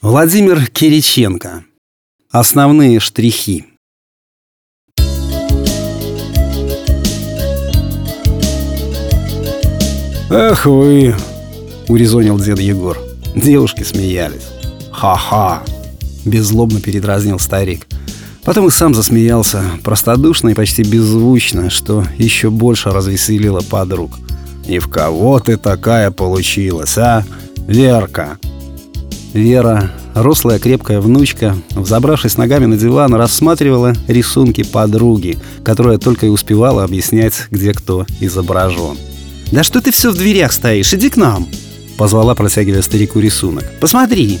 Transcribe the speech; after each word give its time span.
Владимир 0.00 0.64
Кириченко. 0.68 1.64
Основные 2.30 3.00
штрихи. 3.00 3.64
«Эх 10.30 10.66
вы!»— 10.66 11.16
урезонил 11.88 12.38
дед 12.38 12.60
Егор. 12.60 12.96
Девушки 13.34 13.82
смеялись. 13.82 14.46
«Ха-ха!»— 14.92 15.64
беззлобно 16.24 16.80
передразнил 16.80 17.40
старик. 17.40 17.88
Потом 18.44 18.68
и 18.68 18.70
сам 18.70 18.94
засмеялся, 18.94 19.64
простодушно 19.82 20.50
и 20.50 20.54
почти 20.54 20.84
беззвучно, 20.84 21.70
что 21.70 22.04
еще 22.18 22.50
больше 22.50 22.90
развеселило 22.90 23.62
подруг. 23.62 24.12
«И 24.64 24.78
в 24.78 24.88
кого 24.88 25.40
ты 25.40 25.56
такая 25.56 26.12
получилась, 26.12 26.96
а, 26.98 27.24
Верка?» 27.66 28.38
Вера, 29.32 29.90
рослая 30.14 30.58
крепкая 30.58 31.00
внучка, 31.00 31.56
взобравшись 31.70 32.38
ногами 32.38 32.66
на 32.66 32.76
диван, 32.76 33.14
рассматривала 33.14 33.94
рисунки 34.06 34.62
подруги, 34.62 35.38
которая 35.62 35.98
только 35.98 36.26
и 36.26 36.30
успевала 36.30 36.84
объяснять, 36.84 37.46
где 37.50 37.74
кто 37.74 38.06
изображен. 38.20 38.96
«Да 39.52 39.62
что 39.62 39.80
ты 39.80 39.92
все 39.92 40.10
в 40.10 40.16
дверях 40.16 40.52
стоишь? 40.52 40.92
Иди 40.94 41.10
к 41.10 41.16
нам!» 41.16 41.46
Позвала, 41.96 42.34
протягивая 42.34 42.82
старику 42.82 43.20
рисунок. 43.20 43.64
«Посмотри!» 43.80 44.38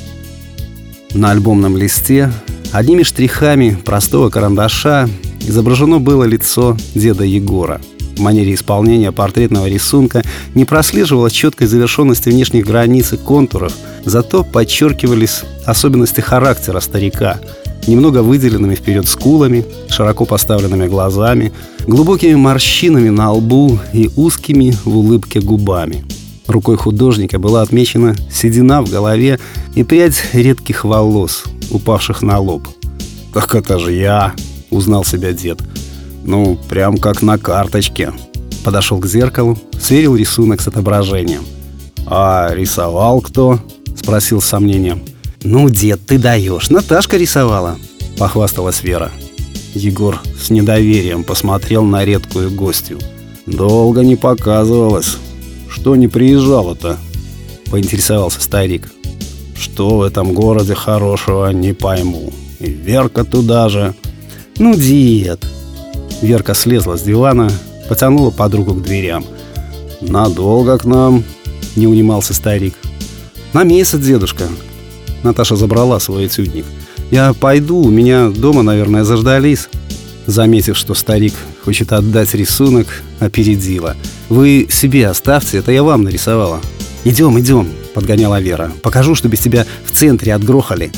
На 1.12 1.30
альбомном 1.30 1.76
листе 1.76 2.32
одними 2.72 3.02
штрихами 3.02 3.76
простого 3.84 4.30
карандаша 4.30 5.08
изображено 5.40 5.98
было 5.98 6.24
лицо 6.24 6.76
деда 6.94 7.24
Егора. 7.24 7.80
Манере 8.18 8.54
исполнения 8.54 9.12
портретного 9.12 9.66
рисунка 9.66 10.22
не 10.54 10.64
прослеживалась 10.64 11.32
четкой 11.32 11.66
завершенности 11.66 12.28
внешних 12.28 12.66
границ 12.66 13.12
и 13.12 13.16
контуров, 13.16 13.72
зато 14.04 14.44
подчеркивались 14.44 15.42
особенности 15.64 16.20
характера 16.20 16.80
старика, 16.80 17.40
немного 17.86 18.22
выделенными 18.22 18.74
вперед 18.74 19.08
скулами, 19.08 19.64
широко 19.88 20.24
поставленными 20.24 20.86
глазами, 20.86 21.52
глубокими 21.86 22.34
морщинами 22.34 23.08
на 23.08 23.32
лбу 23.32 23.78
и 23.92 24.10
узкими 24.16 24.74
в 24.84 24.96
улыбке 24.96 25.40
губами. 25.40 26.04
Рукой 26.46 26.76
художника 26.76 27.38
была 27.38 27.62
отмечена 27.62 28.16
седина 28.32 28.82
в 28.82 28.90
голове 28.90 29.38
и 29.74 29.82
прядь 29.82 30.22
редких 30.32 30.84
волос, 30.84 31.44
упавших 31.70 32.22
на 32.22 32.38
лоб. 32.38 32.66
«Так 33.34 33.54
это 33.54 33.78
же 33.78 33.92
я!»— 33.92 34.34
узнал 34.70 35.04
себя 35.04 35.32
дед. 35.32 35.58
«Ну, 36.28 36.58
прям 36.68 36.98
как 36.98 37.22
на 37.22 37.38
карточке». 37.38 38.12
Подошел 38.62 38.98
к 38.98 39.06
зеркалу, 39.06 39.58
сверил 39.80 40.14
рисунок 40.14 40.60
с 40.60 40.68
отображением. 40.68 41.42
«А 42.04 42.50
рисовал 42.52 43.22
кто?»— 43.22 43.60
спросил 43.96 44.42
с 44.42 44.44
сомнением. 44.44 45.00
«Ну, 45.42 45.70
дед, 45.70 46.00
ты 46.06 46.18
даешь, 46.18 46.68
Наташка 46.68 47.16
рисовала»,— 47.16 47.78
похвасталась 48.18 48.82
Вера. 48.82 49.10
Егор 49.72 50.20
с 50.38 50.50
недоверием 50.50 51.24
посмотрел 51.24 51.82
на 51.84 52.04
редкую 52.04 52.50
гостью. 52.50 52.98
«Долго 53.46 54.02
не 54.02 54.16
показывалась. 54.16 55.16
Что 55.70 55.96
не 55.96 56.08
приезжала-то?»— 56.08 56.98
поинтересовался 57.70 58.42
старик. 58.42 58.92
«Что 59.58 59.96
в 59.96 60.02
этом 60.02 60.34
городе 60.34 60.74
хорошего, 60.74 61.50
не 61.52 61.72
пойму. 61.72 62.34
И 62.60 62.68
Верка 62.68 63.24
туда 63.24 63.70
же». 63.70 63.94
«Ну, 64.58 64.74
дед!» 64.74 65.42
Верка 66.22 66.54
слезла 66.54 66.96
с 66.96 67.02
дивана, 67.02 67.50
потянула 67.88 68.30
подругу 68.30 68.74
к 68.74 68.82
дверям. 68.82 69.24
«Надолго 70.00 70.78
к 70.78 70.84
нам?»— 70.84 71.24
не 71.76 71.86
унимался 71.86 72.34
старик. 72.34 72.74
«На 73.52 73.64
месяц, 73.64 73.98
дедушка». 73.98 74.44
Наташа 75.22 75.56
забрала 75.56 75.98
свой 76.00 76.26
этюдник. 76.26 76.64
«Я 77.10 77.32
пойду, 77.32 77.78
у 77.78 77.90
меня 77.90 78.28
дома, 78.28 78.62
наверное, 78.62 79.04
заждались». 79.04 79.68
Заметив, 80.26 80.76
что 80.76 80.92
старик 80.92 81.32
хочет 81.64 81.92
отдать 81.92 82.34
рисунок, 82.34 83.02
опередила. 83.18 83.96
«Вы 84.28 84.68
себе 84.70 85.08
оставьте, 85.08 85.58
это 85.58 85.72
я 85.72 85.82
вам 85.82 86.02
нарисовала». 86.02 86.60
«Идем, 87.04 87.40
идем»,— 87.40 87.68
подгоняла 87.94 88.40
Вера. 88.40 88.70
«Покажу, 88.82 89.14
что 89.14 89.28
без 89.28 89.38
тебя 89.38 89.64
в 89.84 89.92
центре 89.92 90.34
отгрохали». 90.34 90.92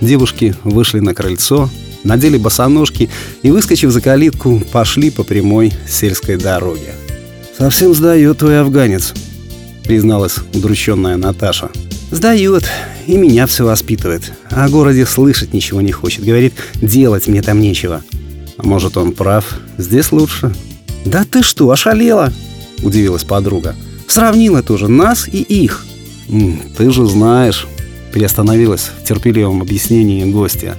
Девушки 0.00 0.54
вышли 0.64 1.00
на 1.00 1.14
крыльцо, 1.14 1.70
надели 2.04 2.36
босоножки 2.36 3.10
и, 3.42 3.50
выскочив 3.50 3.90
за 3.90 4.00
калитку, 4.00 4.62
пошли 4.70 5.10
по 5.10 5.24
прямой 5.24 5.72
сельской 5.88 6.36
дороге. 6.36 6.94
«Совсем 7.56 7.94
сдает 7.94 8.38
твой 8.38 8.60
афганец»,— 8.60 9.14
призналась 9.84 10.36
удрученная 10.52 11.16
Наташа. 11.16 11.70
«Сдает, 12.10 12.64
и 13.06 13.16
меня 13.16 13.46
все 13.46 13.64
воспитывает. 13.64 14.32
О 14.50 14.68
городе 14.68 15.06
слышать 15.06 15.52
ничего 15.52 15.80
не 15.80 15.92
хочет. 15.92 16.24
Говорит, 16.24 16.54
делать 16.74 17.26
мне 17.26 17.42
там 17.42 17.60
нечего». 17.60 18.02
«А 18.56 18.66
может, 18.66 18.96
он 18.96 19.12
прав? 19.12 19.60
Здесь 19.78 20.12
лучше?» 20.12 20.54
«Да 21.04 21.24
ты 21.28 21.42
что, 21.42 21.70
ошалела?»— 21.70 22.32
удивилась 22.82 23.24
подруга. 23.24 23.74
«Сравнила 24.06 24.62
тоже 24.62 24.88
нас 24.88 25.28
и 25.28 25.42
их». 25.42 25.84
«Ты 26.76 26.90
же 26.90 27.06
знаешь»,— 27.06 27.66
приостановилась 28.12 28.90
в 29.00 29.04
терпеливом 29.06 29.60
объяснении 29.60 30.24
гостя. 30.24 30.76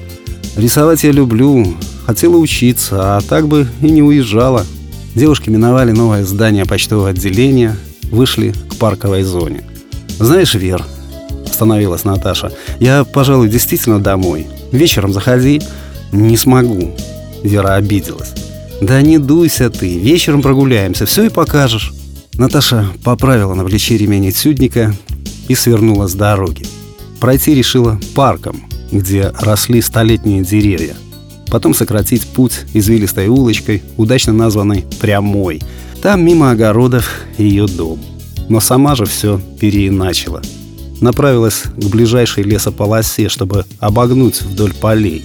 Рисовать 0.55 1.03
я 1.03 1.11
люблю, 1.11 1.75
хотела 2.05 2.37
учиться, 2.37 3.17
а 3.17 3.21
так 3.21 3.47
бы 3.47 3.67
и 3.81 3.89
не 3.89 4.01
уезжала. 4.01 4.65
Девушки 5.13 5.49
миновали 5.49 5.91
новое 5.91 6.23
здание 6.23 6.65
почтового 6.65 7.09
отделения, 7.09 7.77
вышли 8.03 8.53
к 8.69 8.75
парковой 8.75 9.23
зоне. 9.23 9.63
«Знаешь, 10.17 10.55
Вер»,— 10.55 10.85
остановилась 11.45 12.05
Наташа,— 12.05 12.53
«я, 12.79 13.03
пожалуй, 13.03 13.49
действительно 13.49 13.99
домой. 13.99 14.47
Вечером 14.71 15.11
заходи». 15.11 15.61
«Не 16.13 16.37
смогу»,— 16.37 16.95
Вера 17.43 17.73
обиделась. 17.75 18.33
«Да 18.81 19.01
не 19.01 19.17
дуйся 19.17 19.69
ты, 19.69 19.97
вечером 19.97 20.41
прогуляемся, 20.41 21.05
все 21.05 21.23
и 21.23 21.29
покажешь». 21.29 21.93
Наташа 22.35 22.87
поправила 23.03 23.53
на 23.53 23.65
плече 23.65 23.97
ремень 23.97 24.29
этюдника 24.29 24.93
и 25.49 25.55
свернула 25.55 26.07
с 26.07 26.13
дороги. 26.13 26.65
Пройти 27.19 27.53
решила 27.53 27.99
парком, 28.13 28.63
где 28.91 29.31
росли 29.39 29.81
столетние 29.81 30.43
деревья. 30.43 30.95
Потом 31.47 31.73
сократить 31.73 32.27
путь 32.27 32.61
извилистой 32.73 33.27
улочкой, 33.27 33.83
удачно 33.97 34.33
названной 34.33 34.85
«Прямой». 34.99 35.61
Там 36.01 36.23
мимо 36.23 36.51
огородов 36.51 37.09
ее 37.37 37.67
дом. 37.67 37.99
Но 38.49 38.59
сама 38.59 38.95
же 38.95 39.05
все 39.05 39.39
переиначила. 39.59 40.41
Направилась 41.01 41.63
к 41.63 41.85
ближайшей 41.85 42.43
лесополосе, 42.43 43.29
чтобы 43.29 43.65
обогнуть 43.79 44.41
вдоль 44.41 44.73
полей. 44.73 45.23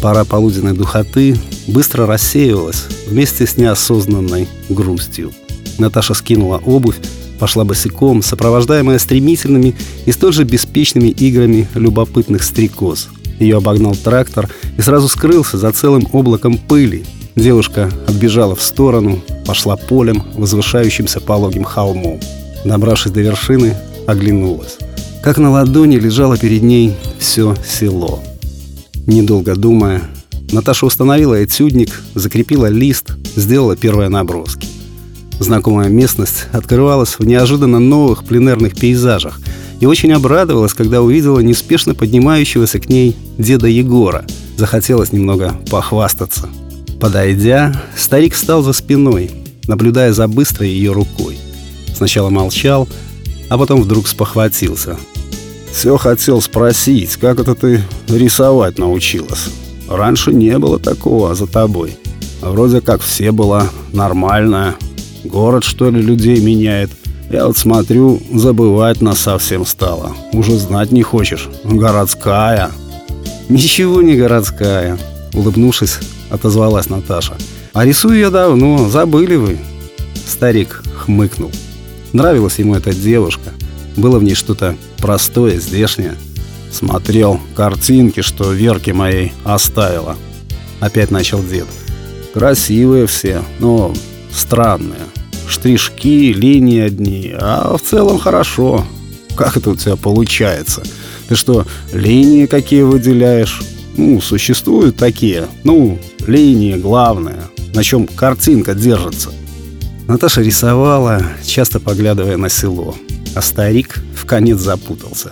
Пора 0.00 0.24
полуденной 0.24 0.74
духоты 0.74 1.36
быстро 1.66 2.06
рассеивалась 2.06 2.84
вместе 3.06 3.46
с 3.46 3.56
неосознанной 3.56 4.48
грустью. 4.68 5.32
Наташа 5.78 6.14
скинула 6.14 6.58
обувь, 6.64 6.96
пошла 7.38 7.64
босиком, 7.64 8.22
сопровождаемая 8.22 8.98
стремительными 8.98 9.74
и 10.06 10.12
столь 10.12 10.32
же 10.32 10.44
беспечными 10.44 11.08
играми 11.08 11.68
любопытных 11.74 12.42
стрекоз. 12.42 13.08
Ее 13.38 13.58
обогнал 13.58 13.94
трактор 13.94 14.48
и 14.76 14.80
сразу 14.82 15.08
скрылся 15.08 15.58
за 15.58 15.72
целым 15.72 16.06
облаком 16.12 16.58
пыли. 16.58 17.04
Девушка 17.36 17.90
отбежала 18.06 18.54
в 18.54 18.62
сторону, 18.62 19.20
пошла 19.46 19.76
полем, 19.76 20.22
возвышающимся 20.34 21.20
пологим 21.20 21.64
холмом. 21.64 22.20
Добравшись 22.64 23.12
до 23.12 23.20
вершины, 23.20 23.76
оглянулась. 24.06 24.78
Как 25.22 25.38
на 25.38 25.50
ладони 25.50 25.96
лежало 25.96 26.36
перед 26.36 26.62
ней 26.62 26.94
все 27.18 27.56
село. 27.66 28.22
Недолго 29.06 29.56
думая, 29.56 30.02
Наташа 30.52 30.86
установила 30.86 31.42
этюдник, 31.44 32.02
закрепила 32.14 32.66
лист, 32.66 33.16
сделала 33.34 33.76
первые 33.76 34.08
наброски. 34.08 34.68
Знакомая 35.40 35.88
местность 35.88 36.46
открывалась 36.52 37.18
в 37.18 37.26
неожиданно 37.26 37.78
новых 37.78 38.24
пленерных 38.24 38.76
пейзажах 38.76 39.40
и 39.80 39.86
очень 39.86 40.12
обрадовалась, 40.12 40.74
когда 40.74 41.02
увидела 41.02 41.40
неспешно 41.40 41.94
поднимающегося 41.94 42.78
к 42.78 42.88
ней 42.88 43.16
деда 43.36 43.66
Егора. 43.66 44.24
Захотелось 44.56 45.12
немного 45.12 45.54
похвастаться. 45.70 46.48
Подойдя, 47.00 47.82
старик 47.96 48.34
встал 48.34 48.62
за 48.62 48.72
спиной, 48.72 49.30
наблюдая 49.66 50.12
за 50.12 50.28
быстрой 50.28 50.70
ее 50.70 50.92
рукой. 50.92 51.38
Сначала 51.94 52.30
молчал, 52.30 52.88
а 53.50 53.58
потом 53.58 53.82
вдруг 53.82 54.06
спохватился. 54.06 54.96
«Все 55.72 55.96
хотел 55.96 56.40
спросить, 56.40 57.16
как 57.16 57.40
это 57.40 57.56
ты 57.56 57.82
рисовать 58.08 58.78
научилась? 58.78 59.48
Раньше 59.88 60.32
не 60.32 60.56
было 60.58 60.78
такого 60.78 61.34
за 61.34 61.46
тобой. 61.46 61.96
Вроде 62.40 62.80
как 62.80 63.00
все 63.00 63.32
была 63.32 63.68
нормальная, 63.92 64.76
Город, 65.24 65.64
что 65.64 65.90
ли, 65.90 66.02
людей 66.02 66.38
меняет? 66.40 66.90
Я 67.30 67.46
вот 67.46 67.56
смотрю, 67.56 68.20
забывать 68.32 69.00
нас 69.00 69.20
совсем 69.20 69.64
стало. 69.64 70.14
Уже 70.32 70.58
знать 70.58 70.92
не 70.92 71.02
хочешь. 71.02 71.48
Городская. 71.64 72.70
Ничего 73.48 74.02
не 74.02 74.16
городская. 74.16 74.98
Улыбнувшись, 75.32 75.98
отозвалась 76.30 76.90
Наташа. 76.90 77.34
А 77.72 77.86
рисую 77.86 78.18
я 78.18 78.30
давно, 78.30 78.88
забыли 78.90 79.36
вы. 79.36 79.58
Старик 80.26 80.82
хмыкнул. 80.94 81.50
Нравилась 82.12 82.58
ему 82.58 82.74
эта 82.74 82.92
девушка. 82.92 83.50
Было 83.96 84.18
в 84.18 84.22
ней 84.22 84.34
что-то 84.34 84.76
простое, 84.98 85.58
здешнее. 85.58 86.14
Смотрел 86.70 87.40
картинки, 87.56 88.20
что 88.20 88.52
Верке 88.52 88.92
моей 88.92 89.32
оставила. 89.44 90.16
Опять 90.80 91.10
начал 91.10 91.42
дед. 91.42 91.66
Красивые 92.34 93.06
все, 93.06 93.42
но 93.58 93.94
странные. 94.34 95.00
Штришки, 95.46 96.32
линии 96.32 96.80
одни, 96.80 97.32
а 97.34 97.76
в 97.76 97.82
целом 97.82 98.18
хорошо. 98.18 98.84
Как 99.36 99.56
это 99.56 99.70
у 99.70 99.76
тебя 99.76 99.96
получается? 99.96 100.82
Ты 101.28 101.36
что, 101.36 101.66
линии 101.92 102.46
какие 102.46 102.82
выделяешь? 102.82 103.62
Ну, 103.96 104.20
существуют 104.20 104.96
такие. 104.96 105.46
Ну, 105.62 105.98
линии 106.26 106.74
главное, 106.74 107.44
на 107.74 107.82
чем 107.82 108.06
картинка 108.06 108.74
держится. 108.74 109.30
Наташа 110.06 110.42
рисовала, 110.42 111.22
часто 111.44 111.80
поглядывая 111.80 112.36
на 112.36 112.48
село. 112.48 112.94
А 113.34 113.42
старик 113.42 114.00
в 114.14 114.26
конец 114.26 114.58
запутался. 114.58 115.30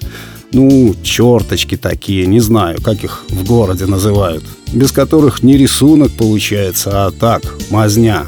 Ну, 0.53 0.95
черточки 1.03 1.77
такие, 1.77 2.27
не 2.27 2.41
знаю, 2.41 2.81
как 2.83 3.05
их 3.05 3.25
в 3.29 3.45
городе 3.45 3.87
называют. 3.87 4.45
Без 4.73 4.93
которых 4.93 5.43
не 5.43 5.57
рисунок 5.57 6.11
получается, 6.13 7.07
а 7.07 7.11
так, 7.11 7.43
мазня. 7.71 8.27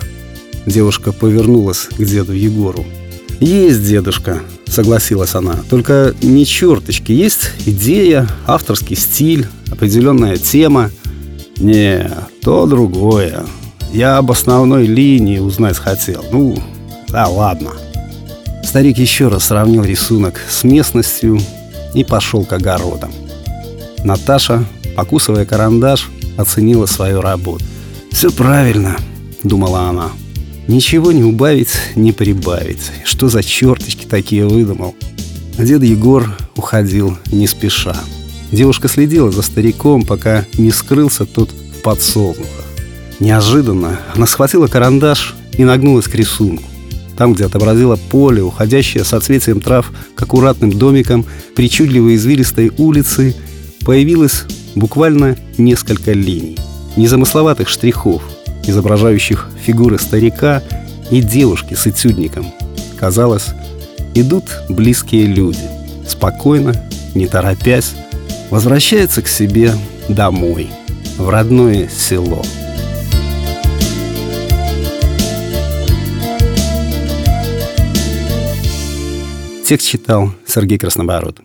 Девушка 0.66 1.12
повернулась 1.12 1.88
к 1.90 2.04
деду 2.04 2.32
Егору. 2.32 2.84
«Есть, 3.40 3.84
дедушка»,— 3.84 4.40
согласилась 4.66 5.34
она. 5.34 5.56
«Только 5.68 6.14
не 6.22 6.46
черточки. 6.46 7.12
Есть 7.12 7.50
идея, 7.66 8.28
авторский 8.46 8.96
стиль, 8.96 9.46
определенная 9.70 10.36
тема». 10.36 10.90
«Не, 11.58 12.10
то 12.42 12.66
другое. 12.66 13.44
Я 13.92 14.18
об 14.18 14.30
основной 14.30 14.86
линии 14.86 15.38
узнать 15.38 15.76
хотел. 15.76 16.24
Ну, 16.32 16.56
да 17.08 17.28
ладно». 17.28 17.72
Старик 18.64 18.98
еще 18.98 19.28
раз 19.28 19.44
сравнил 19.44 19.84
рисунок 19.84 20.40
с 20.48 20.64
местностью 20.64 21.38
и 21.94 22.02
пошел 22.02 22.44
к 22.44 22.52
огородам. 22.52 23.12
Наташа, 24.02 24.64
покусывая 24.96 25.44
карандаш, 25.44 26.08
оценила 26.36 26.86
свою 26.86 27.20
работу. 27.20 27.64
«Все 28.10 28.30
правильно»,— 28.30 28.96
думала 29.44 29.82
она. 29.82 30.10
«Ничего 30.66 31.12
не 31.12 31.22
убавить, 31.22 31.74
не 31.94 32.12
прибавить. 32.12 32.90
Что 33.04 33.28
за 33.28 33.42
черточки 33.42 34.06
такие 34.06 34.46
выдумал?» 34.46 34.94
Дед 35.58 35.82
Егор 35.82 36.36
уходил 36.56 37.16
не 37.30 37.46
спеша. 37.46 37.96
Девушка 38.50 38.88
следила 38.88 39.30
за 39.30 39.42
стариком, 39.42 40.04
пока 40.04 40.44
не 40.54 40.70
скрылся 40.70 41.26
тот 41.26 41.50
в 41.50 41.82
подсолнухах. 41.82 42.64
Неожиданно 43.20 44.00
она 44.14 44.26
схватила 44.26 44.66
карандаш 44.66 45.34
и 45.56 45.64
нагнулась 45.64 46.06
к 46.06 46.14
рисунку. 46.14 46.64
Там, 47.16 47.34
где 47.34 47.44
отобразило 47.44 47.96
поле, 47.96 48.42
уходящее 48.42 49.04
соцветием 49.04 49.60
трав 49.60 49.92
к 50.14 50.22
аккуратным 50.22 50.72
домикам 50.72 51.24
причудливой 51.54 52.16
извилистой 52.16 52.72
улицы, 52.76 53.36
появилось 53.84 54.44
буквально 54.74 55.36
несколько 55.56 56.12
линий, 56.12 56.58
незамысловатых 56.96 57.68
штрихов, 57.68 58.22
изображающих 58.66 59.48
фигуры 59.62 59.98
старика 59.98 60.62
и 61.10 61.20
девушки 61.20 61.74
с 61.74 61.86
этюдником. 61.86 62.46
Казалось, 62.98 63.48
идут 64.14 64.44
близкие 64.68 65.26
люди, 65.26 65.60
спокойно, 66.06 66.74
не 67.14 67.26
торопясь, 67.26 67.92
возвращаются 68.50 69.22
к 69.22 69.28
себе 69.28 69.72
домой, 70.08 70.68
в 71.18 71.28
родное 71.28 71.88
село. 71.88 72.42
Текст 79.64 79.88
читал 79.88 80.30
Сергей 80.46 80.78
Краснобород. 80.78 81.40